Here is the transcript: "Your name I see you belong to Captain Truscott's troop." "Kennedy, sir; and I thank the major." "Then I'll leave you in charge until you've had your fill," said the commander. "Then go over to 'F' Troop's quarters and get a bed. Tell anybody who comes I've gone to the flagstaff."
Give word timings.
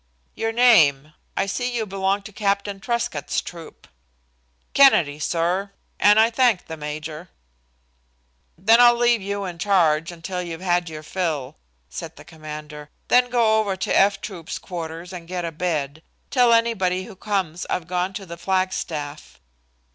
"Your 0.33 0.51
name 0.51 1.13
I 1.37 1.45
see 1.45 1.75
you 1.75 1.85
belong 1.85 2.23
to 2.23 2.31
Captain 2.33 2.79
Truscott's 2.79 3.39
troop." 3.39 3.87
"Kennedy, 4.73 5.19
sir; 5.19 5.73
and 5.99 6.19
I 6.19 6.31
thank 6.31 6.65
the 6.65 6.75
major." 6.75 7.29
"Then 8.57 8.81
I'll 8.81 8.95
leave 8.97 9.21
you 9.21 9.45
in 9.45 9.59
charge 9.59 10.11
until 10.11 10.41
you've 10.41 10.59
had 10.59 10.89
your 10.89 11.03
fill," 11.03 11.55
said 11.87 12.15
the 12.15 12.25
commander. 12.25 12.89
"Then 13.09 13.29
go 13.29 13.59
over 13.59 13.75
to 13.75 13.95
'F' 13.95 14.19
Troop's 14.21 14.57
quarters 14.57 15.13
and 15.13 15.27
get 15.27 15.45
a 15.45 15.51
bed. 15.51 16.01
Tell 16.31 16.51
anybody 16.51 17.03
who 17.03 17.15
comes 17.15 17.67
I've 17.69 17.85
gone 17.85 18.13
to 18.13 18.25
the 18.25 18.37
flagstaff." 18.37 19.39